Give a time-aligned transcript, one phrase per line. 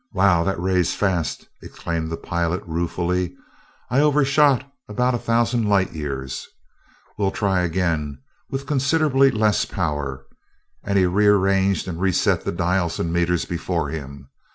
[0.13, 3.35] "Wow, that ray's fast!" exclaimed the pilot, ruefully.
[3.91, 6.47] "I overshot about a thousand light years.
[7.19, 8.17] We'll try again,
[8.49, 10.25] with considerably less power,"
[10.83, 14.31] and he rearranged and reset the dials and meters before him.